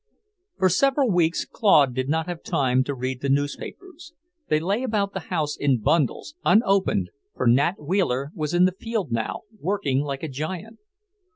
[0.57, 4.13] For several weeks Claude did not have time to read the newspapers;
[4.47, 9.11] they lay about the house in bundles, unopened, for Nat Wheeler was in the field
[9.11, 10.79] now, working like a giant.